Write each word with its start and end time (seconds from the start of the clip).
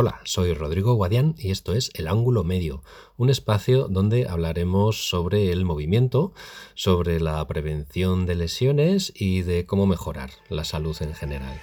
Hola, 0.00 0.20
soy 0.22 0.54
Rodrigo 0.54 0.94
Guadián 0.94 1.34
y 1.38 1.50
esto 1.50 1.72
es 1.72 1.90
El 1.92 2.06
Ángulo 2.06 2.44
Medio, 2.44 2.84
un 3.16 3.30
espacio 3.30 3.88
donde 3.88 4.28
hablaremos 4.28 5.08
sobre 5.08 5.50
el 5.50 5.64
movimiento, 5.64 6.32
sobre 6.76 7.18
la 7.18 7.44
prevención 7.48 8.24
de 8.24 8.36
lesiones 8.36 9.12
y 9.12 9.42
de 9.42 9.66
cómo 9.66 9.86
mejorar 9.86 10.30
la 10.50 10.62
salud 10.62 10.96
en 11.00 11.16
general. 11.16 11.60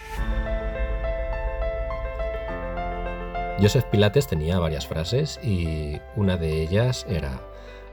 Joseph 3.61 3.85
Pilates 3.85 4.27
tenía 4.27 4.59
varias 4.59 4.85
frases 4.85 5.39
y 5.41 6.01
una 6.17 6.35
de 6.35 6.61
ellas 6.61 7.05
era 7.07 7.41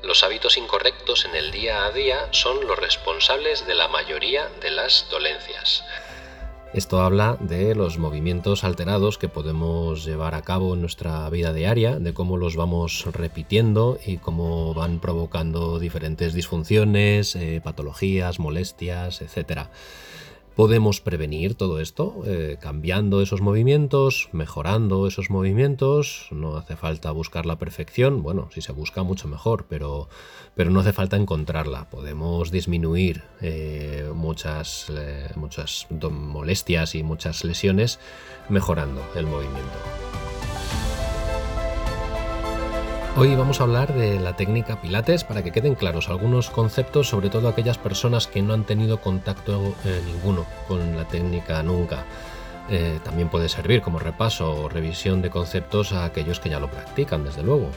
Los 0.02 0.24
hábitos 0.24 0.56
incorrectos 0.56 1.24
en 1.24 1.36
el 1.36 1.52
día 1.52 1.84
a 1.84 1.92
día 1.92 2.26
son 2.32 2.66
los 2.66 2.76
responsables 2.80 3.64
de 3.68 3.76
la 3.76 3.86
mayoría 3.86 4.48
de 4.60 4.72
las 4.72 5.06
dolencias. 5.08 5.84
Esto 6.74 7.02
habla 7.02 7.36
de 7.38 7.74
los 7.74 7.98
movimientos 7.98 8.64
alterados 8.64 9.18
que 9.18 9.28
podemos 9.28 10.06
llevar 10.06 10.34
a 10.34 10.40
cabo 10.40 10.72
en 10.72 10.80
nuestra 10.80 11.28
vida 11.28 11.52
diaria, 11.52 11.98
de 11.98 12.14
cómo 12.14 12.38
los 12.38 12.56
vamos 12.56 13.04
repitiendo 13.12 13.98
y 14.06 14.16
cómo 14.16 14.72
van 14.72 14.98
provocando 14.98 15.78
diferentes 15.78 16.32
disfunciones, 16.32 17.36
eh, 17.36 17.60
patologías, 17.62 18.38
molestias, 18.38 19.20
etc. 19.20 19.68
Podemos 20.56 21.00
prevenir 21.00 21.54
todo 21.54 21.80
esto 21.80 22.22
eh, 22.26 22.58
cambiando 22.60 23.22
esos 23.22 23.40
movimientos, 23.40 24.28
mejorando 24.32 25.06
esos 25.06 25.30
movimientos. 25.30 26.28
No 26.30 26.56
hace 26.56 26.76
falta 26.76 27.10
buscar 27.10 27.46
la 27.46 27.56
perfección. 27.56 28.22
Bueno, 28.22 28.50
si 28.52 28.60
se 28.60 28.72
busca 28.72 29.02
mucho 29.02 29.28
mejor, 29.28 29.64
pero, 29.66 30.08
pero 30.54 30.70
no 30.70 30.80
hace 30.80 30.92
falta 30.92 31.16
encontrarla. 31.16 31.88
Podemos 31.88 32.50
disminuir 32.50 33.22
eh, 33.40 34.10
muchas, 34.14 34.92
eh, 34.94 35.30
muchas 35.36 35.86
molestias 35.90 36.94
y 36.96 37.02
muchas 37.02 37.44
lesiones 37.44 37.98
mejorando 38.50 39.00
el 39.14 39.26
movimiento. 39.26 39.78
Hoy 43.14 43.34
vamos 43.36 43.60
a 43.60 43.64
hablar 43.64 43.92
de 43.92 44.18
la 44.18 44.36
técnica 44.36 44.80
Pilates 44.80 45.22
para 45.22 45.42
que 45.42 45.52
queden 45.52 45.74
claros 45.74 46.08
algunos 46.08 46.48
conceptos, 46.48 47.10
sobre 47.10 47.28
todo 47.28 47.46
aquellas 47.46 47.76
personas 47.76 48.26
que 48.26 48.40
no 48.40 48.54
han 48.54 48.64
tenido 48.64 49.02
contacto 49.02 49.74
eh, 49.84 50.00
ninguno 50.06 50.46
con 50.66 50.96
la 50.96 51.06
técnica 51.06 51.62
nunca. 51.62 52.06
Eh, 52.70 53.00
también 53.04 53.28
puede 53.28 53.50
servir 53.50 53.82
como 53.82 53.98
repaso 53.98 54.62
o 54.62 54.68
revisión 54.70 55.20
de 55.20 55.28
conceptos 55.28 55.92
a 55.92 56.06
aquellos 56.06 56.40
que 56.40 56.48
ya 56.48 56.58
lo 56.58 56.70
practican, 56.70 57.22
desde 57.22 57.42
luego. 57.42 57.68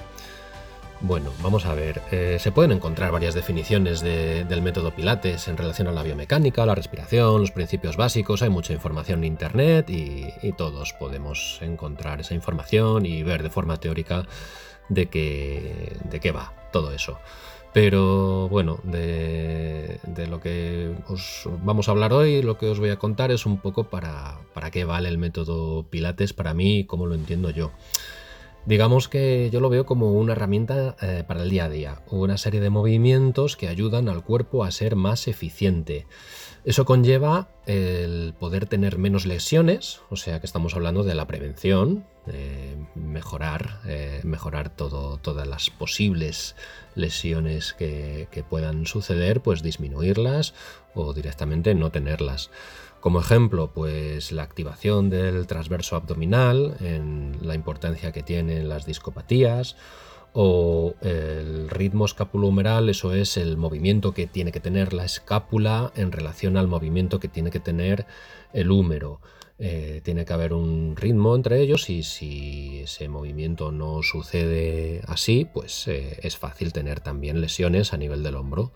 Bueno, 1.01 1.31
vamos 1.41 1.65
a 1.65 1.73
ver. 1.73 2.01
Eh, 2.11 2.37
se 2.39 2.51
pueden 2.51 2.71
encontrar 2.71 3.11
varias 3.11 3.35
definiciones 3.35 4.01
del 4.01 4.61
método 4.61 4.95
Pilates 4.95 5.47
en 5.47 5.57
relación 5.57 5.87
a 5.87 5.91
la 5.91 6.03
biomecánica, 6.03 6.65
la 6.65 6.73
respiración, 6.73 7.41
los 7.41 7.51
principios 7.51 7.97
básicos. 7.97 8.41
Hay 8.41 8.49
mucha 8.49 8.73
información 8.73 9.19
en 9.19 9.25
Internet 9.25 9.89
y, 9.89 10.25
todos 10.53 10.93
podemos 10.93 11.59
encontrar 11.61 12.21
esa 12.21 12.33
información 12.33 13.05
y 13.05 13.23
ver 13.23 13.43
de 13.43 13.49
forma 13.49 13.77
teórica 13.77 14.25
de 14.87 15.07
qué, 15.07 15.97
de 16.09 16.19
qué 16.19 16.31
va 16.31 16.53
todo 16.71 16.91
eso. 16.93 17.19
Pero 17.73 18.47
bueno, 18.47 18.79
de, 18.83 19.99
lo 20.29 20.39
que 20.39 20.95
os 21.09 21.43
vamos 21.61 21.89
a 21.89 21.91
hablar 21.91 22.13
hoy, 22.13 22.41
lo 22.41 22.57
que 22.57 22.69
os 22.69 22.79
voy 22.79 22.89
a 22.89 22.97
contar 22.97 23.31
es 23.31 23.45
un 23.45 23.57
poco 23.57 23.89
para, 23.89 24.39
para 24.53 24.71
qué 24.71 24.85
vale 24.85 25.09
el 25.09 25.17
método 25.17 25.83
Pilates 25.83 26.31
para 26.31 26.53
mí 26.53 26.79
y 26.79 26.83
cómo 26.85 27.05
lo 27.05 27.15
entiendo 27.15 27.49
yo. 27.49 27.71
Digamos 28.65 29.07
que 29.07 29.49
yo 29.51 29.59
lo 29.59 29.69
veo 29.69 29.85
como 29.85 30.13
una 30.13 30.33
herramienta 30.33 30.95
eh, 31.01 31.23
para 31.27 31.43
el 31.43 31.49
día 31.49 31.65
a 31.65 31.69
día, 31.69 32.01
una 32.09 32.37
serie 32.37 32.61
de 32.61 32.71
movimientos 32.71 33.57
que 33.57 33.67
ayudan 33.67 34.09
al 34.09 34.23
cuerpo 34.23 34.63
a 34.63 34.71
ser 34.71 34.95
más 34.95 35.27
eficiente. 35.27 36.07
Eso 36.63 36.83
conlleva 36.83 37.49
el 37.67 38.33
poder 38.39 38.65
tener 38.65 38.97
menos 38.97 39.27
lesiones, 39.27 40.01
o 40.09 40.15
sea 40.15 40.39
que 40.39 40.47
estamos 40.47 40.73
hablando 40.73 41.03
de 41.03 41.13
la 41.13 41.27
prevención, 41.27 42.05
mejorar, 42.95 43.81
eh, 43.85 44.21
mejorar 44.23 44.69
todo, 44.69 45.17
todas 45.17 45.47
las 45.47 45.69
posibles 45.69 46.55
lesiones 46.95 47.73
que, 47.73 48.27
que 48.31 48.43
puedan 48.43 48.87
suceder, 48.87 49.41
pues 49.41 49.61
disminuirlas 49.61 50.55
o 50.95 51.13
directamente 51.13 51.75
no 51.75 51.91
tenerlas. 51.91 52.49
Como 52.99 53.19
ejemplo, 53.19 53.71
pues 53.73 54.31
la 54.31 54.43
activación 54.43 55.09
del 55.09 55.45
transverso 55.45 55.95
abdominal, 55.95 56.75
en 56.79 57.37
la 57.41 57.53
importancia 57.53 58.11
que 58.11 58.23
tienen 58.23 58.67
las 58.67 58.85
discopatías, 58.85 59.75
o 60.37 60.95
el 61.01 61.69
ritmo 61.69 62.03
escapulohumeral, 62.05 62.89
eso 62.89 63.13
es 63.13 63.37
el 63.37 63.55
movimiento 63.55 64.13
que 64.13 64.27
tiene 64.27 64.51
que 64.51 64.59
tener 64.59 64.91
la 64.91 65.05
escápula 65.05 65.93
en 65.95 66.11
relación 66.11 66.57
al 66.57 66.67
movimiento 66.67 67.21
que 67.21 67.29
tiene 67.29 67.51
que 67.51 67.61
tener 67.61 68.05
el 68.51 68.69
húmero. 68.69 69.21
Eh, 69.57 70.01
tiene 70.03 70.25
que 70.25 70.33
haber 70.33 70.51
un 70.51 70.97
ritmo 70.97 71.33
entre 71.33 71.61
ellos 71.61 71.89
y 71.89 72.03
si 72.03 72.79
ese 72.79 73.07
movimiento 73.07 73.71
no 73.71 74.03
sucede 74.03 75.01
así, 75.07 75.45
pues 75.45 75.87
eh, 75.87 76.19
es 76.21 76.35
fácil 76.35 76.73
tener 76.73 76.99
también 76.99 77.39
lesiones 77.39 77.93
a 77.93 77.97
nivel 77.97 78.21
del 78.21 78.35
hombro. 78.35 78.73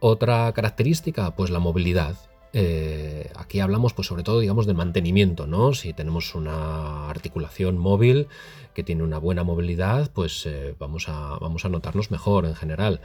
Otra 0.00 0.50
característica, 0.54 1.36
pues 1.36 1.50
la 1.50 1.58
movilidad. 1.58 2.16
Eh, 2.58 3.30
aquí 3.36 3.60
hablamos 3.60 3.92
pues 3.92 4.08
sobre 4.08 4.22
todo 4.22 4.40
digamos 4.40 4.66
del 4.66 4.76
mantenimiento, 4.76 5.46
¿no? 5.46 5.74
Si 5.74 5.92
tenemos 5.92 6.34
una 6.34 7.10
articulación 7.10 7.76
móvil 7.76 8.28
que 8.72 8.82
tiene 8.82 9.02
una 9.02 9.18
buena 9.18 9.44
movilidad, 9.44 10.10
pues 10.10 10.46
eh, 10.46 10.74
vamos, 10.78 11.10
a, 11.10 11.36
vamos 11.38 11.66
a 11.66 11.68
notarnos 11.68 12.10
mejor 12.10 12.46
en 12.46 12.54
general. 12.54 13.02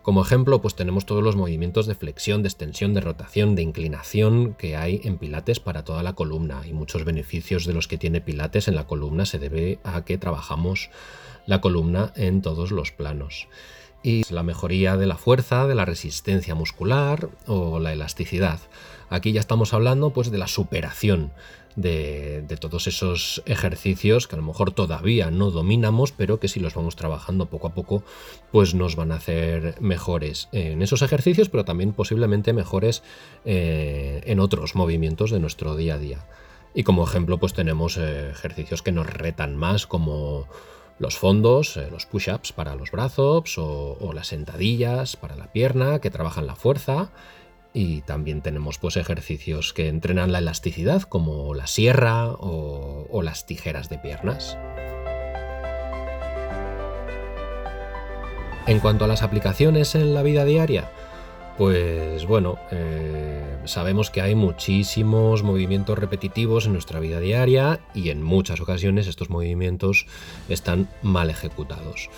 Como 0.00 0.22
ejemplo, 0.22 0.62
pues 0.62 0.74
tenemos 0.74 1.04
todos 1.04 1.22
los 1.22 1.36
movimientos 1.36 1.86
de 1.86 1.94
flexión, 1.94 2.42
de 2.42 2.48
extensión, 2.48 2.94
de 2.94 3.02
rotación, 3.02 3.54
de 3.54 3.60
inclinación 3.60 4.54
que 4.54 4.74
hay 4.74 5.02
en 5.04 5.18
Pilates 5.18 5.60
para 5.60 5.84
toda 5.84 6.02
la 6.02 6.14
columna 6.14 6.62
y 6.66 6.72
muchos 6.72 7.04
beneficios 7.04 7.66
de 7.66 7.74
los 7.74 7.88
que 7.88 7.98
tiene 7.98 8.22
Pilates 8.22 8.68
en 8.68 8.74
la 8.74 8.86
columna 8.86 9.26
se 9.26 9.38
debe 9.38 9.80
a 9.84 10.06
que 10.06 10.16
trabajamos 10.16 10.88
la 11.44 11.60
columna 11.60 12.14
en 12.16 12.40
todos 12.40 12.70
los 12.70 12.90
planos 12.90 13.48
y 14.04 14.22
la 14.30 14.42
mejoría 14.42 14.98
de 14.98 15.06
la 15.06 15.16
fuerza, 15.16 15.66
de 15.66 15.74
la 15.74 15.86
resistencia 15.86 16.54
muscular 16.54 17.30
o 17.46 17.80
la 17.80 17.92
elasticidad. 17.92 18.60
Aquí 19.08 19.32
ya 19.32 19.40
estamos 19.40 19.72
hablando 19.72 20.10
pues 20.10 20.30
de 20.30 20.36
la 20.38 20.46
superación 20.46 21.32
de, 21.74 22.44
todos 22.60 22.86
esos 22.86 23.42
ejercicios 23.46 24.28
que 24.28 24.36
a 24.36 24.38
lo 24.38 24.44
mejor 24.44 24.72
todavía 24.72 25.30
no 25.30 25.50
dominamos, 25.50 26.12
pero 26.12 26.38
que 26.38 26.48
si 26.48 26.60
los 26.60 26.74
vamos 26.74 26.96
trabajando 26.96 27.46
poco 27.46 27.68
a 27.68 27.74
poco, 27.74 28.04
pues 28.52 28.74
nos 28.74 28.94
van 28.94 29.10
a 29.10 29.16
hacer 29.16 29.74
mejores 29.80 30.48
en 30.52 30.82
esos 30.82 31.00
ejercicios, 31.00 31.48
pero 31.48 31.64
también 31.64 31.94
posiblemente 31.94 32.52
mejores 32.52 33.02
eh, 33.46 34.20
en 34.26 34.38
otros 34.38 34.74
movimientos 34.74 35.30
de 35.30 35.40
nuestro 35.40 35.76
día 35.76 35.94
a 35.94 35.98
día. 35.98 36.26
Y 36.74 36.82
como 36.82 37.04
ejemplo, 37.04 37.38
pues 37.38 37.54
tenemos 37.54 37.96
eh, 37.96 38.30
ejercicios 38.30 38.82
que 38.82 38.92
nos 38.92 39.06
retan 39.06 39.56
más, 39.56 39.86
como 39.86 40.46
los 40.98 41.18
fondos, 41.18 41.76
eh, 41.76 41.88
los 41.90 42.06
push-ups 42.06 42.52
para 42.52 42.74
los 42.74 42.90
brazos 42.90 43.56
o, 43.58 44.12
las 44.14 44.28
sentadillas 44.28 45.16
para 45.16 45.36
la 45.36 45.52
pierna 45.52 45.98
que 46.00 46.10
trabajan 46.10 46.46
la 46.46 46.56
fuerza. 46.56 47.10
Y 47.72 48.02
también 48.02 48.40
tenemos 48.40 48.78
pues, 48.78 48.96
ejercicios 48.96 49.72
que 49.72 49.88
entrenan 49.88 50.30
la 50.30 50.38
elasticidad 50.38 51.02
como 51.02 51.54
la 51.54 51.66
sierra 51.66 52.28
o 52.30 53.20
las 53.22 53.46
tijeras 53.46 53.88
de 53.88 53.98
piernas. 53.98 54.56
En 58.66 58.80
cuanto 58.80 59.04
a 59.04 59.08
las 59.08 59.22
aplicaciones 59.22 59.94
en 59.94 60.14
la 60.14 60.22
vida 60.22 60.46
diaria, 60.46 60.90
pues 61.56 62.26
bueno, 62.26 62.58
eh, 62.72 63.58
sabemos 63.64 64.10
que 64.10 64.20
hay 64.20 64.34
muchísimos 64.34 65.42
movimientos 65.42 65.98
repetitivos 65.98 66.66
en 66.66 66.72
nuestra 66.72 66.98
vida 67.00 67.20
diaria 67.20 67.80
y 67.94 68.10
en 68.10 68.22
muchas 68.22 68.60
ocasiones 68.60 69.06
estos 69.06 69.30
movimientos 69.30 70.06
están 70.48 70.88
mal 71.02 71.30
ejecutados 71.30 72.10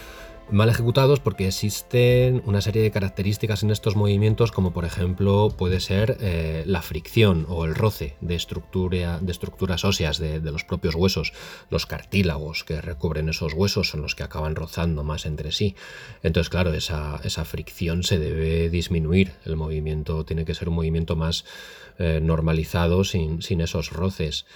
mal 0.50 0.68
ejecutados 0.68 1.18
porque 1.20 1.48
existen 1.48 2.42
una 2.46 2.60
serie 2.60 2.82
de 2.82 2.90
características 2.90 3.62
en 3.62 3.70
estos 3.70 3.96
movimientos 3.96 4.52
como 4.52 4.72
por 4.72 4.84
ejemplo 4.84 5.52
puede 5.56 5.80
ser 5.80 6.18
eh, 6.20 6.62
la 6.66 6.82
fricción 6.82 7.46
o 7.48 7.64
el 7.64 7.74
roce 7.74 8.16
de, 8.20 8.36
estructura, 8.36 9.18
de 9.20 9.32
estructuras 9.32 9.84
óseas 9.84 10.18
de, 10.18 10.40
los 10.40 10.64
propios 10.64 10.94
huesos, 10.94 11.32
los 11.68 11.86
cartílagos 11.86 12.62
que 12.62 12.80
recubren 12.80 13.28
esos 13.28 13.54
huesos 13.54 13.88
son 13.88 14.02
los 14.02 14.14
que 14.14 14.22
acaban 14.22 14.54
rozando 14.54 15.02
más 15.02 15.26
entre 15.26 15.50
sí. 15.50 15.74
Entonces 16.22 16.48
claro, 16.48 16.72
esa, 16.72 17.18
fricción 17.44 18.02
se 18.02 18.18
debe 18.18 18.70
disminuir, 18.70 19.32
el 19.44 19.56
movimiento 19.56 20.24
tiene 20.24 20.44
que 20.44 20.54
ser 20.54 20.68
un 20.68 20.76
movimiento 20.76 21.16
más 21.16 21.44
eh, 21.98 22.20
normalizado 22.22 23.04
sin, 23.04 23.42
sin 23.42 23.60
esos 23.60 23.90
roces. 23.90 24.46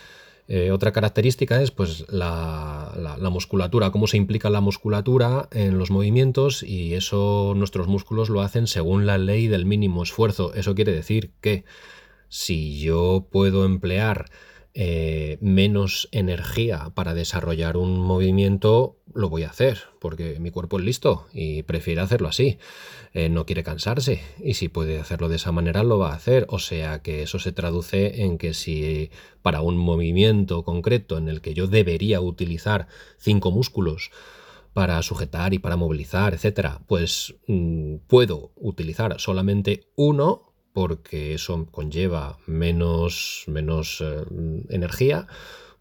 Eh, 0.53 0.73
otra 0.73 0.91
característica 0.91 1.63
es 1.63 1.71
pues, 1.71 2.07
la, 2.09 3.17
musculatura, 3.31 3.93
cómo 3.93 4.09
se 4.09 4.17
implica 4.17 4.51
la 4.51 4.61
musculatura 4.61 5.49
en 5.53 5.79
los 5.79 5.93
movimientos 5.93 6.65
y 6.65 6.95
eso 6.95 7.53
nuestros 7.55 7.87
músculos 7.87 8.31
lo 8.31 8.41
hacen 8.41 8.67
según 8.67 9.07
la 9.07 9.17
ley 9.17 9.47
del 9.47 9.65
mínimo 9.65 10.03
esfuerzo. 10.03 10.53
Eso 10.55 10.75
quiere 10.75 10.91
decir 10.91 11.31
que 11.41 11.65
si 12.29 12.81
yo 12.81 13.29
puedo 13.31 13.65
emplear 13.65 14.25
eh, 14.75 15.39
menos 15.41 16.09
energía 16.13 16.93
para 16.95 17.15
desarrollar 17.15 17.77
un 17.77 17.99
movimiento, 18.01 18.97
lo 19.13 19.29
voy 19.29 19.43
a 19.43 19.51
hacer, 19.51 19.81
porque 19.99 20.39
mi 20.39 20.51
cuerpo 20.51 20.79
es 20.79 20.85
listo 20.85 21.27
y 21.33 21.65
prefiere 21.65 22.01
hacerlo 22.01 22.29
así. 22.29 22.59
Eh, 23.13 23.29
no 23.29 23.47
quiere 23.47 23.65
cansarse 23.65 24.23
y 24.39 24.55
si 24.55 24.69
puede 24.69 25.01
hacerlo 25.01 25.29
de 25.29 25.37
esa 25.37 25.51
manera, 25.51 25.83
lo 25.83 25.99
va 25.99 26.13
a 26.13 26.17
hacer. 26.17 26.47
O 26.49 26.59
sea 26.59 27.03
que 27.03 27.23
eso 27.23 27.39
se 27.39 27.53
traduce 27.53 28.23
en 28.23 28.39
que 28.39 28.55
si 28.55 29.11
para 29.43 29.61
un 29.61 29.77
movimiento 29.77 30.63
concreto 30.63 31.19
en 31.19 31.29
el 31.29 31.41
que 31.41 31.55
yo 31.55 31.67
debería 31.67 32.21
utilizar 32.21 32.87
cinco 33.19 33.51
músculos, 33.51 34.11
para 34.73 35.03
sujetar 35.03 35.53
y 35.53 35.59
para 35.59 35.77
movilizar, 35.77 36.33
etcétera, 36.33 36.81
pues 36.87 37.35
mm, 37.49 37.97
puedo 38.07 38.53
utilizar 38.57 39.21
solamente 39.21 39.89
uno 39.97 40.50
porque 40.73 41.35
eso 41.35 41.67
conlleva 41.71 42.39
menos, 42.47 43.45
menos 43.47 44.01
eh, 44.01 44.25
energía, 44.69 45.27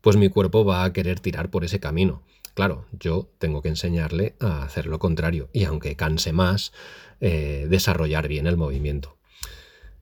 pues 0.02 0.18
mi 0.18 0.30
cuerpo 0.30 0.66
va 0.66 0.84
a 0.84 0.94
querer 0.94 1.20
tirar 1.20 1.50
por 1.50 1.64
ese 1.64 1.80
camino. 1.80 2.24
Claro, 2.54 2.86
yo 2.92 3.30
tengo 3.38 3.62
que 3.62 3.70
enseñarle 3.70 4.36
a 4.40 4.64
hacer 4.64 4.86
lo 4.86 5.00
contrario 5.00 5.50
y 5.54 5.64
aunque 5.64 5.96
canse 5.96 6.34
más, 6.34 6.74
eh, 7.22 7.68
desarrollar 7.70 8.28
bien 8.28 8.48
el 8.48 8.58
movimiento. 8.58 9.16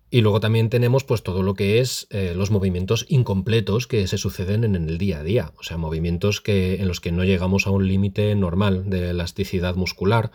Y 0.09 0.21
luego 0.21 0.39
también 0.39 0.69
tenemos 0.69 1.03
pues 1.03 1.21
todo 1.21 1.43
lo 1.43 1.53
que 1.53 1.79
es 1.79 2.07
eh, 2.11 2.33
los 2.35 2.49
movimientos 2.49 3.05
incompletos 3.09 3.87
que 3.87 4.07
se 4.07 4.17
suceden 4.17 4.63
en 4.63 4.75
el 4.75 4.97
día 4.97 5.19
a 5.19 5.23
día, 5.23 5.51
o 5.57 5.63
sea, 5.63 5.75
movimientos 5.75 6.39
que, 6.39 6.75
en 6.75 6.87
los 6.87 7.01
que 7.01 7.11
no 7.11 7.25
llegamos 7.25 7.67
a 7.67 7.71
un 7.71 7.87
límite 7.87 8.33
normal 8.35 8.89
de 8.89 9.09
elasticidad 9.09 9.75
muscular, 9.75 10.31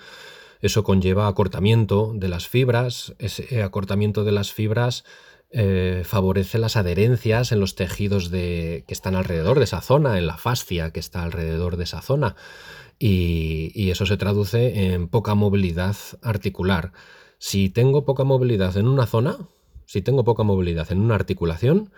eso 0.63 0.85
conlleva 0.85 1.27
acortamiento 1.27 2.13
de 2.15 2.29
las 2.29 2.49
fibras, 2.49 3.15
ese 3.19 3.63
acortamiento 3.63 4.25
de 4.25 4.33
las 4.33 4.53
fibras 4.53 5.05
eh, 5.51 6.03
favorece 6.07 6.59
las 6.59 6.77
adherencias 6.77 7.53
en 7.53 7.61
los 7.61 7.75
tejidos 7.75 8.31
que 8.31 8.85
están 8.89 9.15
alrededor 9.15 9.59
de 9.59 9.65
esa 9.65 9.83
zona, 9.83 10.17
en 10.19 10.27
la 10.27 10.39
fascia 10.39 10.93
que 10.93 11.01
está 11.01 11.25
alrededor 11.25 11.77
de 11.77 11.85
esa 11.85 12.01
zona, 12.01 12.37
y 12.99 13.91
eso 13.91 14.07
se 14.07 14.17
traduce 14.17 14.95
en 14.95 15.09
poca 15.09 15.35
movilidad 15.35 15.97
articular. 16.23 16.93
Si 17.39 17.69
tengo 17.69 18.05
poca 18.05 18.23
movilidad 18.23 18.77
en 18.77 18.87
una 18.87 19.07
zona, 19.07 19.37
si 19.87 20.01
tengo 20.01 20.23
poca 20.23 20.45
movilidad 20.45 20.91
en 20.93 21.01
una 21.01 21.17
articulación, 21.17 21.91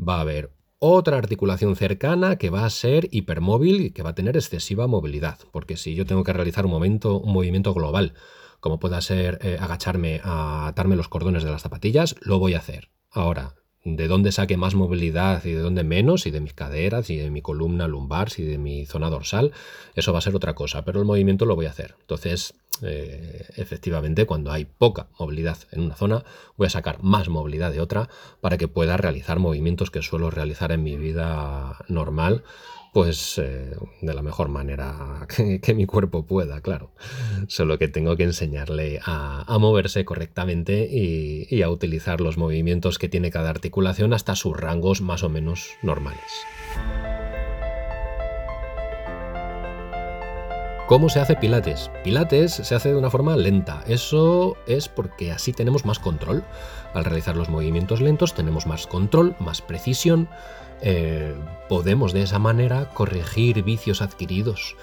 va 0.00 0.16
a 0.16 0.22
haber 0.22 0.57
otra 0.78 1.18
articulación 1.18 1.76
cercana 1.76 2.36
que 2.36 2.50
va 2.50 2.64
a 2.64 2.70
ser 2.70 3.08
hipermóvil 3.10 3.80
y 3.80 3.90
que 3.90 4.02
va 4.02 4.10
a 4.10 4.14
tener 4.14 4.36
excesiva 4.36 4.86
movilidad. 4.86 5.38
Porque 5.52 5.76
si 5.76 5.94
yo 5.94 6.06
tengo 6.06 6.24
que 6.24 6.32
realizar 6.32 6.64
un, 6.64 6.70
momento, 6.70 7.18
un 7.18 7.32
movimiento 7.32 7.74
global, 7.74 8.14
como 8.60 8.78
pueda 8.78 9.00
ser 9.00 9.38
eh, 9.42 9.56
agacharme 9.60 10.20
a 10.22 10.68
atarme 10.68 10.96
los 10.96 11.08
cordones 11.08 11.42
de 11.42 11.50
las 11.50 11.62
zapatillas, 11.62 12.16
lo 12.20 12.38
voy 12.38 12.54
a 12.54 12.58
hacer. 12.58 12.90
Ahora, 13.10 13.54
de 13.96 14.08
dónde 14.08 14.32
saque 14.32 14.56
más 14.56 14.74
movilidad 14.74 15.44
y 15.44 15.52
de 15.52 15.60
dónde 15.60 15.84
menos, 15.84 16.26
y 16.26 16.30
de 16.30 16.40
mis 16.40 16.54
caderas, 16.54 17.10
y 17.10 17.16
de 17.16 17.30
mi 17.30 17.42
columna 17.42 17.88
lumbar, 17.88 18.28
y 18.36 18.42
de 18.42 18.58
mi 18.58 18.86
zona 18.86 19.10
dorsal, 19.10 19.52
eso 19.94 20.12
va 20.12 20.18
a 20.18 20.22
ser 20.22 20.34
otra 20.34 20.54
cosa, 20.54 20.84
pero 20.84 21.00
el 21.00 21.06
movimiento 21.06 21.46
lo 21.46 21.56
voy 21.56 21.66
a 21.66 21.70
hacer. 21.70 21.94
Entonces, 22.00 22.54
eh, 22.82 23.46
efectivamente, 23.56 24.26
cuando 24.26 24.52
hay 24.52 24.64
poca 24.64 25.08
movilidad 25.18 25.58
en 25.72 25.80
una 25.80 25.96
zona, 25.96 26.24
voy 26.56 26.66
a 26.66 26.70
sacar 26.70 27.02
más 27.02 27.28
movilidad 27.28 27.72
de 27.72 27.80
otra 27.80 28.08
para 28.40 28.56
que 28.56 28.68
pueda 28.68 28.96
realizar 28.96 29.38
movimientos 29.38 29.90
que 29.90 30.02
suelo 30.02 30.30
realizar 30.30 30.72
en 30.72 30.82
mi 30.82 30.96
vida 30.96 31.76
normal, 31.88 32.44
pues 32.92 33.38
eh, 33.38 33.76
de 34.00 34.14
la 34.14 34.22
mejor 34.22 34.48
manera 34.48 35.26
que, 35.62 35.74
mi 35.74 35.86
cuerpo 35.86 36.24
pueda, 36.24 36.60
claro. 36.60 36.90
Solo 37.46 37.78
que 37.78 37.88
tengo 37.88 38.16
que 38.16 38.24
enseñarle 38.24 39.00
a, 39.04 39.56
moverse 39.58 40.04
correctamente 40.04 40.88
y 40.90 41.62
a 41.62 41.70
utilizar 41.70 42.20
los 42.20 42.38
movimientos 42.38 42.98
que 42.98 43.08
tiene 43.08 43.30
cada 43.30 43.50
articulación 43.50 44.12
hasta 44.12 44.36
sus 44.36 44.56
rangos 44.56 45.00
más 45.00 45.24
o 45.24 45.28
menos 45.28 45.70
normales. 45.82 46.22
¿Cómo 50.88 51.10
se 51.10 51.20
hace 51.20 51.36
Pilates? 51.36 51.90
Pilates 52.02 52.50
se 52.50 52.74
hace 52.74 52.88
de 52.88 52.96
una 52.96 53.10
forma 53.10 53.36
lenta. 53.36 53.84
Eso 53.86 54.56
es 54.66 54.88
porque 54.88 55.30
así 55.32 55.52
tenemos 55.52 55.84
más 55.84 55.98
control. 55.98 56.44
Al 56.94 57.04
realizar 57.04 57.36
los 57.36 57.50
movimientos 57.50 58.00
lentos 58.00 58.32
tenemos 58.32 58.66
más 58.66 58.86
control, 58.86 59.36
más 59.38 59.60
precisión. 59.60 60.30
Eh, 60.80 61.34
podemos 61.68 62.14
de 62.14 62.22
esa 62.22 62.38
manera 62.38 62.88
corregir 62.88 63.62
vicios 63.64 64.00
adquiridos 64.00 64.76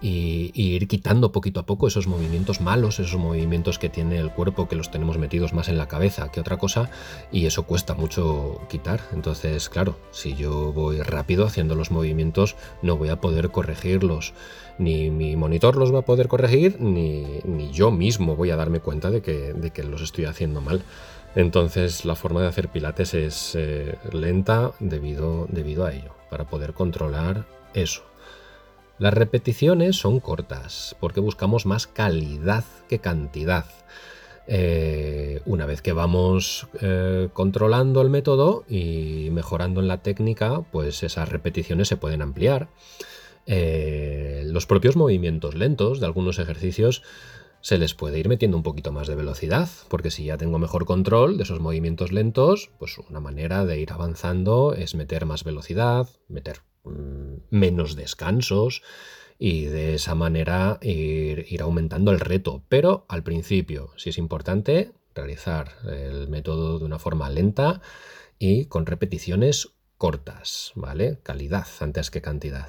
y, 0.00 0.52
ir 0.54 0.88
quitando 0.88 1.32
poquito 1.32 1.60
a 1.60 1.66
poco 1.66 1.86
esos 1.86 2.06
movimientos 2.06 2.60
malos, 2.60 3.00
esos 3.00 3.18
movimientos 3.18 3.78
que 3.78 3.88
tiene 3.88 4.18
el 4.18 4.30
cuerpo 4.30 4.68
que 4.68 4.76
los 4.76 4.90
tenemos 4.90 5.18
metidos 5.18 5.52
más 5.52 5.68
en 5.68 5.78
la 5.78 5.88
cabeza 5.88 6.30
que 6.30 6.40
otra 6.40 6.56
cosa 6.56 6.90
y 7.32 7.46
eso 7.46 7.64
cuesta 7.64 7.94
mucho 7.94 8.60
quitar. 8.68 9.00
Entonces, 9.12 9.68
claro, 9.68 9.96
si 10.10 10.34
yo 10.34 10.72
voy 10.72 11.00
rápido 11.02 11.44
haciendo 11.44 11.74
los 11.74 11.90
movimientos 11.90 12.56
no 12.82 12.96
voy 12.96 13.08
a 13.08 13.20
poder 13.20 13.50
corregirlos. 13.50 14.32
Ni 14.78 15.10
mi 15.10 15.36
monitor 15.36 15.76
los 15.76 15.94
va 15.94 16.00
a 16.00 16.04
poder 16.04 16.28
corregir, 16.28 16.80
ni, 16.80 17.40
yo 17.70 17.90
mismo 17.90 18.34
voy 18.34 18.50
a 18.50 18.56
darme 18.56 18.80
cuenta 18.80 19.10
de 19.10 19.20
que, 19.20 19.52
de 19.52 19.70
que 19.70 19.82
los 19.82 20.00
estoy 20.00 20.24
haciendo 20.24 20.62
mal. 20.62 20.82
Entonces 21.34 22.04
la 22.04 22.16
forma 22.16 22.40
de 22.42 22.48
hacer 22.48 22.68
pilates 22.68 23.14
es 23.14 23.54
eh, 23.54 23.96
lenta 24.12 24.72
debido, 24.80 25.46
debido 25.50 25.84
a 25.84 25.92
ello, 25.92 26.14
para 26.30 26.44
poder 26.44 26.72
controlar 26.72 27.44
eso. 27.74 28.09
Las 29.00 29.14
repeticiones 29.14 29.96
son 29.96 30.20
cortas 30.20 30.94
porque 31.00 31.20
buscamos 31.20 31.64
más 31.64 31.86
calidad 31.86 32.64
que 32.86 32.98
cantidad. 32.98 33.64
Eh, 34.46 35.40
una 35.46 35.64
vez 35.64 35.80
que 35.80 35.94
vamos 35.94 36.68
eh, 36.82 37.30
controlando 37.32 38.02
el 38.02 38.10
método 38.10 38.66
y 38.68 39.30
mejorando 39.32 39.80
en 39.80 39.88
la 39.88 40.02
técnica, 40.02 40.66
pues 40.70 41.02
esas 41.02 41.30
repeticiones 41.30 41.88
se 41.88 41.96
pueden 41.96 42.20
ampliar. 42.20 42.68
Eh, 43.46 44.42
los 44.48 44.66
propios 44.66 44.96
movimientos 44.96 45.54
lentos 45.54 45.98
de 45.98 46.04
algunos 46.04 46.38
ejercicios 46.38 47.02
se 47.62 47.78
les 47.78 47.94
puede 47.94 48.18
ir 48.18 48.28
metiendo 48.28 48.58
un 48.58 48.62
poquito 48.62 48.92
más 48.92 49.08
de 49.08 49.14
velocidad, 49.14 49.70
porque 49.88 50.10
si 50.10 50.26
ya 50.26 50.36
tengo 50.36 50.58
mejor 50.58 50.84
control 50.84 51.38
de 51.38 51.44
esos 51.44 51.60
movimientos 51.60 52.12
lentos, 52.12 52.70
pues 52.78 52.98
una 52.98 53.20
manera 53.20 53.64
de 53.64 53.80
ir 53.80 53.92
avanzando 53.92 54.74
es 54.74 54.94
meter 54.94 55.24
más 55.24 55.42
velocidad, 55.42 56.06
meter 56.28 56.60
menos 57.50 57.96
descansos 57.96 58.82
y 59.38 59.64
de 59.64 59.94
esa 59.94 60.14
manera 60.14 60.78
ir, 60.82 61.62
aumentando 61.62 62.10
el 62.10 62.20
reto. 62.20 62.62
Pero 62.68 63.06
al 63.08 63.22
principio, 63.22 63.90
si 63.96 64.10
es 64.10 64.18
importante, 64.18 64.92
realizar 65.14 65.72
el 65.90 66.28
método 66.28 66.78
de 66.78 66.84
una 66.84 66.98
forma 66.98 67.30
lenta 67.30 67.80
y 68.38 68.66
con 68.66 68.86
repeticiones 68.86 69.70
cortas, 69.96 70.72
¿vale? 70.74 71.18
Calidad 71.22 71.66
antes 71.80 72.10
que 72.10 72.22
cantidad. 72.22 72.68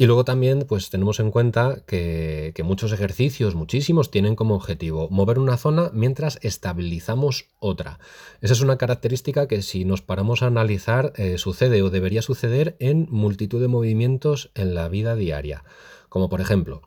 Y 0.00 0.06
luego 0.06 0.24
también 0.24 0.64
pues 0.66 0.88
tenemos 0.88 1.20
en 1.20 1.30
cuenta 1.30 1.82
que, 1.86 2.54
muchos 2.64 2.90
ejercicios, 2.90 3.54
muchísimos, 3.54 4.10
tienen 4.10 4.34
como 4.34 4.54
objetivo 4.54 5.10
mover 5.10 5.38
una 5.38 5.58
zona 5.58 5.90
mientras 5.92 6.38
estabilizamos 6.40 7.48
otra. 7.58 7.98
Esa 8.40 8.54
es 8.54 8.62
una 8.62 8.78
característica 8.78 9.46
que 9.46 9.60
si 9.60 9.84
nos 9.84 10.00
paramos 10.00 10.42
a 10.42 10.46
analizar 10.46 11.12
eh, 11.16 11.36
sucede 11.36 11.82
o 11.82 11.90
debería 11.90 12.22
suceder 12.22 12.76
en 12.78 13.08
multitud 13.10 13.60
de 13.60 13.68
movimientos 13.68 14.50
en 14.54 14.74
la 14.74 14.88
vida 14.88 15.16
diaria. 15.16 15.64
Como 16.08 16.30
por 16.30 16.40
ejemplo, 16.40 16.80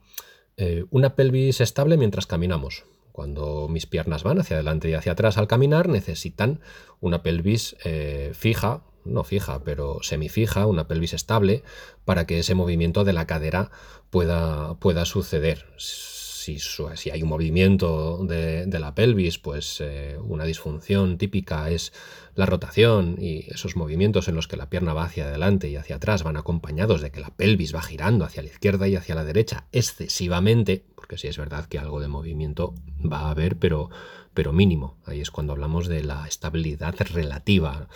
eh, 0.58 0.86
una 0.90 1.14
pelvis 1.14 1.62
estable 1.62 1.98
mientras 1.98 2.26
caminamos. 2.26 2.86
Cuando 3.12 3.68
mis 3.70 3.86
piernas 3.86 4.24
van 4.24 4.40
hacia 4.40 4.56
adelante 4.56 4.90
y 4.90 4.96
hacia 4.96 5.12
atrás 5.12 5.38
al 5.38 5.46
caminar, 5.46 5.88
necesitan 5.88 6.62
una 7.00 7.22
pelvis 7.22 7.76
eh, 7.86 8.32
fija, 8.34 8.82
no 9.06 9.24
fija, 9.24 9.64
pero 9.64 10.00
semifija, 10.02 10.66
una 10.66 10.88
pelvis 10.88 11.14
estable, 11.14 11.64
para 12.06 12.26
que 12.26 12.40
ese 12.40 12.56
movimiento 12.56 13.04
de 13.04 13.14
la 13.14 13.28
cadera 13.28 13.72
pueda, 14.10 14.76
pueda 14.76 15.06
suceder. 15.06 15.66
Si, 15.78 16.60
si, 16.60 17.10
hay 17.10 17.24
un 17.24 17.30
movimiento 17.30 18.26
de, 18.26 18.68
la 18.68 18.94
pelvis, 18.94 19.40
pues 19.40 19.80
eh, 19.80 20.18
una 20.22 20.44
disfunción 20.44 21.18
típica 21.18 21.70
es 21.70 21.94
la 22.36 22.46
rotación 22.46 23.16
y 23.18 23.46
esos 23.50 23.76
movimientos 23.78 24.28
en 24.28 24.36
los 24.36 24.50
que 24.50 24.58
la 24.58 24.70
pierna 24.70 24.94
va 24.94 25.06
hacia 25.06 25.26
adelante 25.26 25.70
y 25.70 25.78
hacia 25.78 25.96
atrás 25.98 26.24
van 26.24 26.36
acompañados 26.36 27.02
de 27.02 27.12
que 27.12 27.22
la 27.22 27.30
pelvis 27.30 27.74
va 27.74 27.82
girando 27.82 28.26
hacia 28.26 28.44
la 28.44 28.50
izquierda 28.50 28.88
y 28.90 28.96
hacia 28.98 29.16
la 29.16 29.24
derecha 29.24 29.68
excesivamente, 29.72 30.84
porque 30.96 31.18
sí 31.18 31.28
es 31.28 31.38
verdad 31.38 31.66
que 31.68 31.80
algo 31.80 32.02
de 32.02 32.10
movimiento 32.10 32.74
va 33.00 33.22
a 33.22 33.32
haber, 33.32 33.58
pero, 33.58 33.90
pero 34.34 34.52
mínimo. 34.52 34.98
Ahí 35.06 35.22
es 35.22 35.32
cuando 35.32 35.54
hablamos 35.54 35.88
de 35.88 36.04
la 36.04 36.28
estabilidad 36.28 36.96
relativa. 37.00 37.88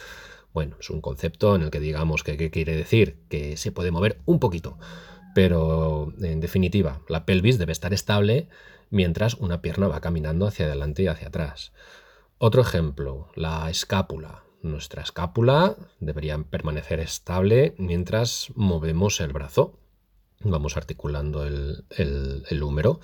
Bueno, 0.53 0.77
es 0.79 0.89
un 0.89 1.01
concepto 1.01 1.55
en 1.55 1.63
el 1.63 1.71
que 1.71 1.79
digamos 1.79 2.23
que 2.23 2.37
¿qué 2.37 2.49
quiere 2.49 2.75
decir? 2.75 3.19
Que 3.29 3.57
se 3.57 3.71
puede 3.71 3.91
mover 3.91 4.19
un 4.25 4.39
poquito, 4.39 4.77
pero 5.35 6.13
en 6.19 6.39
definitiva, 6.39 7.01
la 7.09 7.25
pelvis 7.25 7.59
debe 7.59 7.71
estar 7.71 7.93
estable 7.93 8.49
mientras 8.89 9.35
una 9.35 9.61
pierna 9.61 9.87
va 9.87 10.01
caminando 10.01 10.47
hacia 10.47 10.65
adelante 10.65 11.03
y 11.03 11.07
hacia 11.07 11.27
atrás. 11.27 11.73
Otro 12.39 12.61
ejemplo, 12.61 13.29
la 13.35 13.69
escápula. 13.69 14.43
Nuestra 14.61 15.01
escápula 15.01 15.75
debería 15.99 16.37
permanecer 16.37 16.99
estable 16.99 17.75
mientras 17.77 18.51
movemos 18.55 19.21
el 19.21 19.33
brazo. 19.33 19.79
Vamos 20.43 20.77
articulando 20.77 21.45
el, 21.45 21.83
el, 21.97 22.63
húmero. 22.63 22.99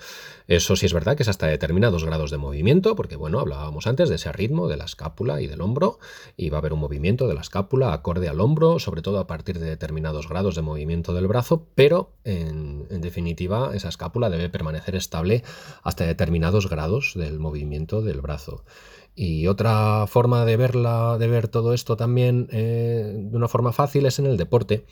Eso 0.46 0.76
sí 0.76 0.86
es 0.86 0.92
verdad 0.92 1.16
que 1.16 1.24
es 1.24 1.28
hasta 1.28 1.46
determinados 1.46 2.04
grados 2.04 2.30
de 2.30 2.36
movimiento, 2.36 2.94
porque 2.94 3.16
bueno, 3.16 3.40
hablábamos 3.40 3.86
antes 3.86 4.08
de 4.08 4.16
ese 4.16 4.32
ritmo 4.32 4.68
de 4.68 4.76
la 4.76 4.84
escápula 4.84 5.40
y 5.40 5.46
del 5.46 5.60
hombro, 5.60 5.98
y 6.36 6.50
va 6.50 6.58
a 6.58 6.60
haber 6.60 6.72
un 6.72 6.80
movimiento 6.80 7.26
de 7.26 7.34
la 7.34 7.40
escápula 7.40 7.92
acorde 7.92 8.28
al 8.28 8.40
hombro, 8.40 8.78
sobre 8.78 9.02
todo 9.02 9.18
a 9.18 9.26
partir 9.26 9.58
de 9.58 9.66
determinados 9.66 10.28
grados 10.28 10.54
de 10.54 10.62
movimiento 10.62 11.12
del 11.12 11.26
brazo, 11.26 11.66
pero 11.74 12.12
en, 12.24 12.86
definitiva 13.00 13.72
esa 13.74 13.88
escápula 13.88 14.30
debe 14.30 14.48
permanecer 14.48 14.94
estable 14.94 15.42
hasta 15.82 16.06
determinados 16.06 16.68
grados 16.68 17.12
del 17.16 17.38
movimiento 17.38 18.02
del 18.02 18.20
brazo. 18.20 18.64
Y 19.16 19.46
otra 19.46 20.06
forma 20.08 20.44
de 20.44 20.56
verla, 20.56 21.18
de 21.18 21.28
ver 21.28 21.46
todo 21.46 21.72
esto 21.72 21.96
también 21.96 22.48
eh, 22.50 23.12
de 23.14 23.36
una 23.36 23.46
forma 23.46 23.72
fácil 23.72 24.06
es 24.06 24.18
en 24.18 24.26
el 24.26 24.36
deporte. 24.36 24.86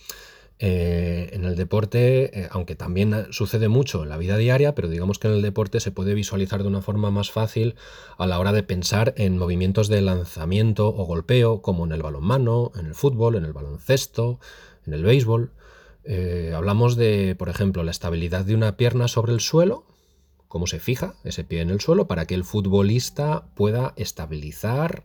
Eh, 0.58 1.30
en 1.32 1.44
el 1.44 1.56
deporte, 1.56 2.40
eh, 2.40 2.48
aunque 2.52 2.76
también 2.76 3.26
sucede 3.30 3.68
mucho 3.68 4.04
en 4.04 4.08
la 4.08 4.16
vida 4.16 4.36
diaria, 4.36 4.74
pero 4.74 4.88
digamos 4.88 5.18
que 5.18 5.26
en 5.26 5.34
el 5.34 5.42
deporte 5.42 5.80
se 5.80 5.90
puede 5.90 6.14
visualizar 6.14 6.62
de 6.62 6.68
una 6.68 6.82
forma 6.82 7.10
más 7.10 7.32
fácil 7.32 7.74
a 8.16 8.26
la 8.26 8.38
hora 8.38 8.52
de 8.52 8.62
pensar 8.62 9.12
en 9.16 9.38
movimientos 9.38 9.88
de 9.88 10.02
lanzamiento 10.02 10.88
o 10.88 11.04
golpeo, 11.04 11.62
como 11.62 11.84
en 11.84 11.92
el 11.92 12.02
balonmano, 12.02 12.70
en 12.76 12.86
el 12.86 12.94
fútbol, 12.94 13.34
en 13.34 13.44
el 13.44 13.52
baloncesto, 13.52 14.38
en 14.86 14.94
el 14.94 15.02
béisbol. 15.02 15.52
hablamos 16.54 16.96
de, 16.96 17.34
por 17.36 17.48
ejemplo, 17.48 17.82
la 17.82 17.90
estabilidad 17.90 18.44
de 18.44 18.54
una 18.54 18.76
pierna 18.76 19.08
sobre 19.08 19.32
el 19.32 19.40
suelo, 19.40 19.86
cómo 20.52 20.66
se 20.66 20.80
fija 20.80 21.14
ese 21.24 21.44
pie 21.44 21.62
en 21.62 21.70
el 21.70 21.80
suelo 21.80 22.06
para 22.06 22.26
que 22.26 22.34
el 22.34 22.44
futbolista 22.44 23.46
pueda 23.54 23.94
estabilizar 23.96 25.02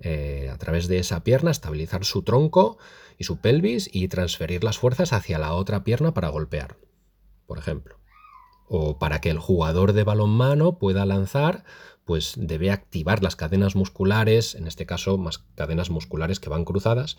eh, 0.00 0.50
a 0.52 0.56
través 0.56 0.88
de 0.88 0.98
esa 0.98 1.22
pierna, 1.22 1.50
estabilizar 1.50 2.04
su 2.04 2.22
tronco 2.22 2.78
y 3.20 3.24
su 3.24 3.36
pelvis 3.36 3.90
y 3.92 4.08
transferir 4.08 4.64
las 4.64 4.78
fuerzas 4.78 5.12
hacia 5.12 5.38
la 5.38 5.52
otra 5.52 5.84
pierna 5.84 6.14
para 6.14 6.30
golpear, 6.30 6.78
por 7.46 7.58
ejemplo. 7.58 7.99
O 8.72 8.98
para 8.98 9.20
que 9.20 9.30
el 9.30 9.38
jugador 9.38 9.92
de 9.92 10.04
balonmano 10.04 10.78
pueda 10.78 11.04
lanzar 11.04 11.64
pues 12.10 12.34
debe 12.36 12.72
activar 12.72 13.22
las 13.22 13.36
cadenas 13.36 13.76
musculares, 13.76 14.56
en 14.56 14.66
este 14.66 14.84
caso 14.84 15.16
más 15.16 15.44
cadenas 15.54 15.90
musculares 15.90 16.40
que 16.40 16.50
van 16.50 16.64
cruzadas, 16.64 17.16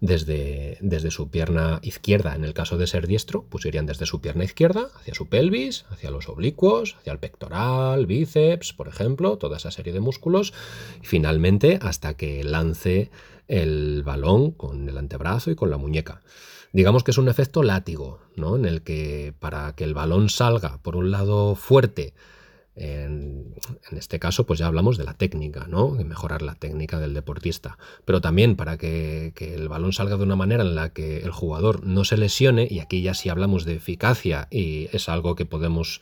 desde, 0.00 0.78
desde 0.80 1.10
su 1.10 1.28
pierna 1.28 1.80
izquierda, 1.82 2.36
en 2.36 2.44
el 2.44 2.54
caso 2.54 2.76
de 2.76 2.86
ser 2.86 3.08
diestro, 3.08 3.46
pues 3.48 3.64
irían 3.66 3.86
desde 3.86 4.06
su 4.06 4.20
pierna 4.20 4.44
izquierda 4.44 4.90
hacia 4.94 5.12
su 5.14 5.26
pelvis, 5.28 5.86
hacia 5.90 6.12
los 6.12 6.28
oblicuos, 6.28 6.94
hacia 7.00 7.12
el 7.12 7.18
pectoral, 7.18 8.06
bíceps, 8.06 8.72
por 8.72 8.86
ejemplo, 8.86 9.38
toda 9.38 9.56
esa 9.56 9.72
serie 9.72 9.92
de 9.92 9.98
músculos, 9.98 10.54
y 11.02 11.06
finalmente 11.06 11.80
hasta 11.82 12.14
que 12.14 12.44
lance 12.44 13.10
el 13.48 14.04
balón 14.04 14.52
con 14.52 14.88
el 14.88 14.98
antebrazo 14.98 15.50
y 15.50 15.56
con 15.56 15.70
la 15.70 15.78
muñeca. 15.78 16.22
Digamos 16.72 17.04
que 17.04 17.10
es 17.10 17.18
un 17.18 17.28
efecto 17.28 17.62
látigo, 17.62 18.20
¿no? 18.36 18.56
En 18.56 18.64
el 18.64 18.82
que 18.82 19.34
para 19.38 19.74
que 19.74 19.84
el 19.84 19.94
balón 19.94 20.28
salga 20.28 20.78
por 20.82 20.96
un 20.96 21.10
lado 21.10 21.54
fuerte, 21.54 22.14
en, 22.80 23.54
este 23.90 24.20
caso, 24.20 24.46
pues 24.46 24.60
ya 24.60 24.68
hablamos 24.68 24.96
de 24.98 25.04
la 25.04 25.14
técnica, 25.14 25.66
¿no? 25.68 25.96
De 25.96 26.04
mejorar 26.04 26.42
la 26.42 26.54
técnica 26.54 27.00
del 27.00 27.12
deportista. 27.12 27.76
Pero 28.04 28.20
también 28.20 28.54
para 28.54 28.78
que, 28.78 29.32
el 29.36 29.68
balón 29.68 29.92
salga 29.92 30.16
de 30.16 30.22
una 30.22 30.36
manera 30.36 30.62
en 30.62 30.76
la 30.76 30.92
que 30.92 31.18
el 31.18 31.32
jugador 31.32 31.84
no 31.84 32.04
se 32.04 32.16
lesione, 32.16 32.68
y 32.70 32.78
aquí 32.78 33.02
ya 33.02 33.14
sí 33.14 33.28
hablamos 33.28 33.64
de 33.64 33.74
eficacia 33.74 34.46
y 34.50 34.88
es 34.92 35.08
algo 35.08 35.34
que 35.34 35.44
podemos 35.44 36.00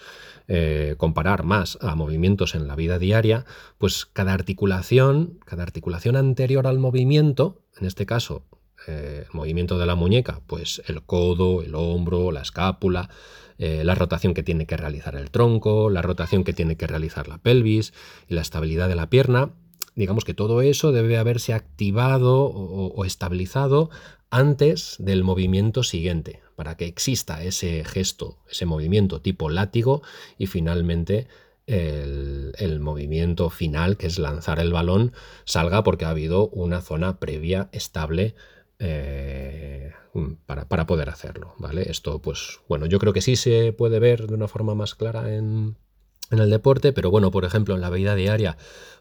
eh, 0.49 0.96
comparar 0.99 1.44
más 1.44 1.78
a 1.80 1.94
movimientos 1.94 2.54
en 2.54 2.68
la 2.68 2.76
vida 2.76 2.99
diaria, 2.99 3.46
pues 3.78 4.04
cada 4.04 4.35
articulación, 4.35 5.38
cada 5.46 5.62
articulación 5.62 6.16
anterior 6.16 6.66
al 6.66 6.78
movimiento, 6.78 7.62
en 7.80 7.87
este 7.87 8.04
caso, 8.04 8.42
eh, 8.87 9.26
movimiento 9.33 9.78
de 9.78 9.87
la 9.87 9.97
muñeca, 9.97 10.40
pues 10.47 10.83
el 10.87 11.02
codo, 11.02 11.62
el 11.62 11.75
hombro, 11.75 12.31
la 12.31 12.43
escápula, 12.43 13.11
eh, 13.59 13.83
la 13.85 13.95
rotación 13.95 14.33
que 14.33 14.43
tiene 14.43 14.66
que 14.66 14.76
realizar 14.76 15.16
el 15.16 15.31
tronco, 15.31 15.90
la 15.90 16.02
rotación 16.02 16.45
que 16.45 16.52
tiene 16.52 16.76
que 16.76 16.87
realizar 16.87 17.26
la 17.26 17.38
pelvis 17.38 17.93
y 18.28 18.35
la 18.35 18.43
estabilidad 18.43 18.88
de 18.88 18.95
la 18.95 19.11
pierna. 19.11 19.50
Digamos 19.95 20.25
que 20.25 20.35
todo 20.35 20.61
eso 20.62 20.93
debe 20.93 21.16
haberse 21.19 21.52
activado 21.52 22.45
o, 22.45 23.05
estabilizado 23.05 23.90
antes 24.31 24.97
del 24.99 25.25
movimiento 25.25 25.83
siguiente, 25.83 26.43
para 26.55 26.76
que 26.76 26.87
exista 26.87 27.43
ese 27.43 27.83
gesto, 27.85 28.38
ese 28.50 28.66
movimiento 28.66 29.21
tipo 29.21 29.49
látigo 29.49 30.02
y 30.38 30.47
finalmente 30.47 31.28
el, 31.66 32.78
movimiento 32.81 33.50
final, 33.50 33.97
que 33.97 34.07
es 34.07 34.19
lanzar 34.19 34.61
el 34.61 34.73
balón, 34.73 35.12
salga 35.45 35.83
porque 35.83 36.05
ha 36.05 36.11
habido 36.11 36.49
una 36.49 36.81
zona 36.81 37.19
previa 37.19 37.69
estable 37.73 38.35
eh, 38.78 39.92
para, 40.47 40.87
poder 40.87 41.09
hacerlo, 41.11 41.54
¿vale? 41.59 41.90
Esto, 41.90 42.21
pues, 42.21 42.61
bueno, 42.68 42.87
yo 42.87 42.99
creo 42.99 43.12
que 43.12 43.21
sí 43.21 43.37
se 43.37 43.73
puede 43.73 43.99
ver 43.99 44.26
de 44.26 44.35
una 44.35 44.49
forma 44.49 44.75
más 44.75 44.95
clara 44.95 45.35
en, 45.35 45.76
en 46.30 46.38
el 46.38 46.50
deporte, 46.50 46.92
pero 46.92 47.11
bueno, 47.11 47.30
por 47.30 47.45
ejemplo, 47.45 47.75
en 47.75 47.80
la 47.80 47.90
vida 47.90 48.14
diaria, 48.14 48.56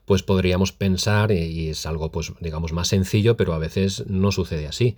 pues 0.06 0.24
podríamos 0.24 0.72
pensar, 0.72 1.32
y 1.32 1.70
es 1.70 1.86
algo, 1.86 2.12
pues, 2.12 2.34
digamos, 2.40 2.74
más 2.74 2.88
sencillo, 2.88 3.38
pero 3.38 3.54
a 3.54 3.60
veces 3.60 4.06
no 4.08 4.32
sucede 4.32 4.68
así. 4.68 4.98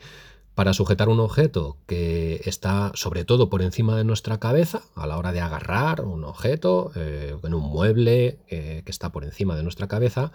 Para 0.55 0.73
sujetar 0.73 1.07
un 1.07 1.19
objeto 1.19 1.77
que 1.85 2.41
está 2.45 2.91
sobre 2.95 3.25
todo 3.25 3.47
por 3.47 3.61
encima 3.61 3.95
de 3.95 4.03
nuestra 4.03 4.39
cabeza, 4.39 4.81
a 4.95 5.05
la 5.05 5.19
hora 5.19 5.31
de 5.31 5.39
agarrar 5.39 6.01
un 6.01 6.23
objeto, 6.23 6.91
eh, 6.95 7.35
en 7.43 7.53
un 7.53 7.61
mueble 7.61 8.39
eh, 8.47 8.81
que 8.83 8.91
está 8.91 9.11
por 9.11 9.23
encima 9.23 9.55
de 9.55 9.61
nuestra 9.61 9.87
cabeza, 9.87 10.31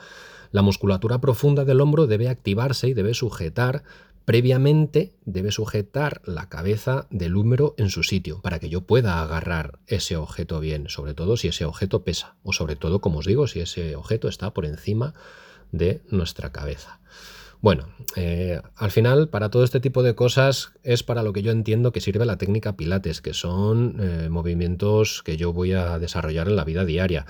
la 0.52 0.62
musculatura 0.62 1.20
profunda 1.20 1.64
del 1.64 1.80
hombro 1.80 2.06
debe 2.06 2.28
activarse 2.28 2.86
y 2.86 2.94
debe 2.94 3.14
sujetar 3.14 3.82
previamente 4.24 5.14
debe 5.24 5.52
sujetar 5.52 6.22
la 6.24 6.48
cabeza 6.48 7.06
del 7.10 7.36
húmero 7.36 7.74
en 7.78 7.90
su 7.90 8.02
sitio 8.02 8.40
para 8.40 8.58
que 8.58 8.68
yo 8.68 8.82
pueda 8.82 9.22
agarrar 9.22 9.78
ese 9.86 10.16
objeto 10.16 10.60
bien, 10.60 10.88
sobre 10.88 11.14
todo 11.14 11.36
si 11.36 11.48
ese 11.48 11.64
objeto 11.64 12.04
pesa 12.04 12.36
o 12.42 12.52
sobre 12.52 12.76
todo, 12.76 13.00
como 13.00 13.18
os 13.18 13.26
digo, 13.26 13.46
si 13.46 13.60
ese 13.60 13.96
objeto 13.96 14.28
está 14.28 14.52
por 14.52 14.66
encima 14.66 15.14
de 15.72 16.02
nuestra 16.08 16.52
cabeza. 16.52 17.00
Bueno, 17.62 17.86
eh, 18.16 18.60
al 18.74 18.90
final, 18.90 19.28
para 19.28 19.48
todo 19.48 19.62
este 19.62 19.78
tipo 19.78 20.02
de 20.02 20.16
cosas 20.16 20.72
es 20.82 21.04
para 21.04 21.22
lo 21.22 21.32
que 21.32 21.42
yo 21.42 21.52
entiendo 21.52 21.92
que 21.92 22.00
sirve 22.00 22.26
la 22.26 22.36
técnica 22.36 22.76
Pilates, 22.76 23.20
que 23.20 23.34
son 23.34 23.98
eh, 24.00 24.28
movimientos 24.28 25.22
que 25.22 25.36
yo 25.36 25.52
voy 25.52 25.72
a 25.72 26.00
desarrollar 26.00 26.48
en 26.48 26.56
la 26.56 26.64
vida 26.64 26.84
diaria. 26.84 27.24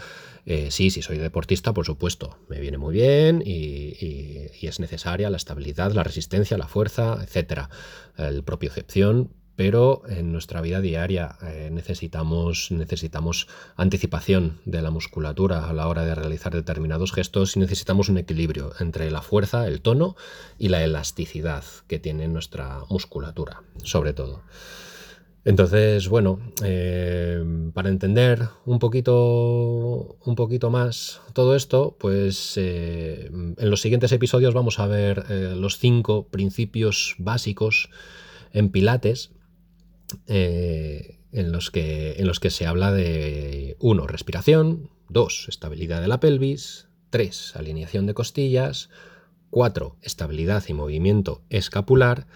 Eh, 0.46 0.70
sí, 0.70 0.90
si 0.90 1.02
soy 1.02 1.18
deportista, 1.18 1.74
por 1.74 1.84
supuesto, 1.84 2.38
me 2.48 2.60
viene 2.60 2.78
muy 2.78 2.94
bien 2.94 3.42
y, 3.44 4.48
es 4.62 4.80
necesaria 4.80 5.28
la 5.28 5.36
estabilidad, 5.36 5.92
la 5.92 6.02
resistencia, 6.02 6.56
la 6.56 6.66
fuerza, 6.66 7.18
etcétera, 7.22 7.68
el 8.16 8.42
propiocepción, 8.42 9.28
pero 9.56 10.02
en 10.08 10.32
nuestra 10.32 10.60
vida 10.60 10.80
diaria 10.80 11.36
eh, 11.42 11.68
necesitamos, 11.70 12.70
necesitamos 12.70 13.48
anticipación 13.76 14.60
de 14.64 14.82
la 14.82 14.90
musculatura 14.90 15.68
a 15.68 15.72
la 15.72 15.88
hora 15.88 16.04
de 16.04 16.14
realizar 16.14 16.54
determinados 16.54 17.12
gestos 17.12 17.56
y 17.56 17.60
necesitamos 17.60 18.08
un 18.08 18.18
equilibrio 18.18 18.72
entre 18.80 19.10
la 19.10 19.22
fuerza, 19.22 19.66
el 19.66 19.82
tono 19.82 20.16
y 20.58 20.68
la 20.68 20.82
elasticidad 20.82 21.64
que 21.86 21.98
tiene 21.98 22.28
nuestra 22.28 22.80
musculatura, 22.88 23.62
sobre 23.82 24.14
todo. 24.14 24.42
Entonces, 25.44 26.08
bueno, 26.08 26.38
eh, 26.64 27.42
para 27.74 27.88
entender 27.88 28.48
un 28.64 28.78
poquito, 28.78 30.16
un 30.24 30.34
poquito 30.36 30.70
más 30.70 31.20
todo 31.32 31.56
esto, 31.56 31.96
pues 31.98 32.54
eh, 32.56 33.28
en 33.32 33.70
los 33.70 33.80
siguientes 33.80 34.12
episodios 34.12 34.54
vamos 34.54 34.78
a 34.78 34.86
ver 34.86 35.28
los 35.56 35.78
cinco 35.78 36.28
principios 36.28 37.16
básicos 37.18 37.90
en 38.52 38.70
Pilates, 38.70 39.32
en, 40.26 41.52
los 41.52 41.70
que, 41.70 42.14
en 42.18 42.26
los 42.26 42.40
que 42.40 42.50
se 42.50 42.66
habla 42.66 42.92
de 42.92 43.76
uno, 43.80 44.06
Respiración, 44.06 44.90
dos, 45.08 45.46
Estabilidad 45.48 46.00
de 46.00 46.08
la 46.08 46.20
pelvis, 46.20 46.88
tres, 47.10 47.54
Alineación 47.56 48.06
de 48.06 48.14
costillas, 48.14 48.90
cuatro, 49.50 49.96
Estabilidad 50.02 50.64
y 50.68 50.74
movimiento 50.74 51.42
escapular 51.50 52.26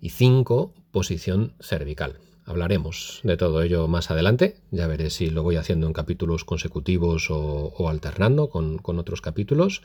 y 0.00 0.10
cinco, 0.10 0.74
Posición 0.90 1.54
cervical. 1.60 2.18
Hablaremos 2.46 3.20
de 3.22 3.36
todo 3.36 3.62
ello 3.62 3.88
más 3.88 4.10
adelante. 4.10 4.56
Ya 4.70 4.86
veré 4.86 5.10
si 5.10 5.30
lo 5.30 5.42
voy 5.42 5.56
haciendo 5.56 5.86
en 5.86 5.94
capítulos 5.94 6.44
consecutivos 6.44 7.28
o, 7.30 7.88
alternando 7.88 8.50
con, 8.50 8.80
otros 8.84 9.22
capítulos. 9.22 9.82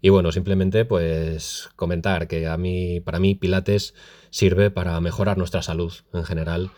Y 0.00 0.08
bueno, 0.08 0.32
simplemente 0.32 0.84
pues 0.84 1.68
comentar 1.76 2.28
que 2.28 2.46
a 2.46 2.56
mí, 2.56 3.00
para 3.00 3.18
mí 3.18 3.34
Pilates 3.34 3.94
sirve 4.30 4.70
para 4.70 4.98
mejorar 5.00 5.36
nuestra 5.38 5.62
salud 5.62 5.92
en 6.12 6.24
general 6.24 6.70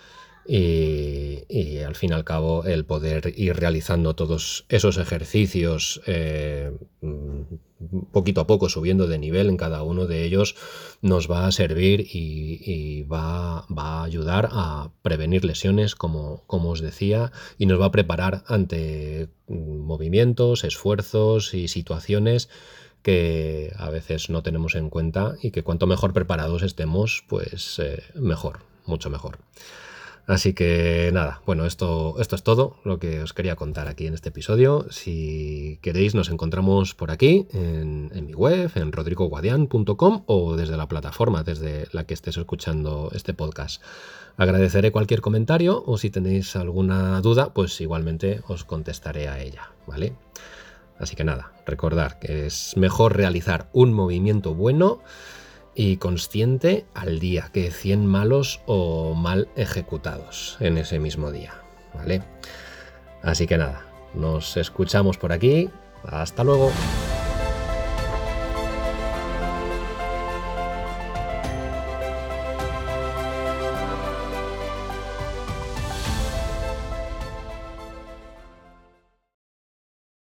y, 0.47 1.79
al 1.87 1.95
fin 1.95 2.11
y 2.11 2.15
al 2.15 2.25
cabo 2.25 2.65
el 2.65 2.85
poder 2.85 3.33
ir 3.37 3.55
realizando 3.55 4.15
todos 4.15 4.65
esos 4.69 4.99
ejercicios 4.99 6.01
eh, 6.07 6.73
poquito 8.11 8.41
a 8.41 8.47
poco 8.47 8.69
subiendo 8.69 9.07
de 9.07 9.19
nivel 9.19 9.49
en 9.49 9.57
cada 9.57 9.83
uno 9.83 10.07
de 10.07 10.25
ellos 10.25 10.57
nos 11.01 11.31
va 11.31 11.47
a 11.47 11.53
servir 11.53 12.09
y, 12.13 13.03
va, 13.05 13.67
a 13.77 14.03
ayudar 14.05 14.49
a 14.51 14.91
prevenir 15.03 15.45
lesiones 15.45 15.95
como, 15.95 16.43
como 16.47 16.71
os 16.71 16.81
decía 16.81 17.31
y 17.59 17.67
nos 17.67 17.81
va 17.81 17.87
a 17.87 17.93
preparar 17.93 18.43
ante 18.47 19.29
movimientos, 19.49 20.65
esfuerzos 20.65 21.55
y 21.55 21.69
situaciones 21.69 22.49
que 23.03 23.73
a 23.77 23.91
veces 23.91 24.31
no 24.31 24.43
tenemos 24.43 24.75
en 24.75 24.91
cuenta 24.91 25.35
y 25.43 25.51
que 25.51 25.63
cuanto 25.63 25.87
mejor 25.87 26.13
preparados 26.13 26.63
estemos, 26.63 27.25
pues 27.29 27.79
eh, 27.79 28.03
mejor, 28.15 28.61
mucho 28.87 29.11
mejor. 29.11 29.39
Así 30.27 30.55
que 30.55 31.11
nada, 31.13 31.43
bueno, 31.47 31.67
esto, 31.67 32.15
esto 32.21 32.37
es 32.37 32.45
todo 32.45 32.77
lo 32.85 33.01
que 33.01 33.21
os 33.23 33.33
quería 33.33 33.57
contar 33.57 33.89
aquí 33.89 34.07
en 34.07 34.15
este 34.15 34.29
episodio. 34.29 34.87
Si 34.89 35.81
queréis, 35.83 36.15
nos 36.15 36.31
encontramos 36.31 36.95
por 36.95 37.11
aquí, 37.11 37.49
en, 37.53 38.09
mi 38.25 38.33
web, 38.33 38.71
en 38.77 38.93
rodrigoguadian.com 38.93 40.23
o 40.27 40.57
desde 40.57 40.77
la 40.77 40.87
plataforma 40.87 41.43
desde 41.43 41.89
la 41.91 42.05
que 42.05 42.15
estés 42.15 42.37
escuchando 42.37 43.11
este 43.13 43.35
podcast. 43.35 43.83
Agradeceré 44.37 44.93
cualquier 44.93 45.21
comentario 45.21 45.83
o 45.85 45.99
si 45.99 46.09
tenéis 46.09 46.55
alguna 46.55 47.21
duda, 47.21 47.53
pues 47.53 47.81
igualmente 47.81 48.43
os 48.47 48.65
contestaré 48.65 49.29
a 49.29 49.41
ella, 49.43 49.73
¿vale? 49.89 50.15
Así 51.03 51.17
que 51.17 51.25
nada, 51.25 51.51
recordar 51.67 52.21
que 52.21 52.47
es 52.47 52.77
mejor 52.77 53.17
realizar 53.17 53.69
un 53.73 53.93
movimiento 53.93 54.55
bueno 54.55 55.01
y 55.75 55.97
consciente 55.97 56.87
al 56.95 57.19
día 57.19 57.51
que 57.53 57.73
100 57.73 58.07
malos 58.07 58.61
o 58.67 59.15
mal 59.15 59.49
ejecutados 59.57 60.57
en 60.61 60.79
ese 60.79 61.01
mismo 61.01 61.33
día, 61.33 61.55
¿vale? 61.93 62.23
Así 63.21 63.49
que 63.49 63.59
nada, 63.59 63.85
nos 64.15 64.57
escuchamos 64.57 65.19
por 65.19 65.33
aquí. 65.33 65.71
Hasta 66.05 66.45
luego. 66.45 66.71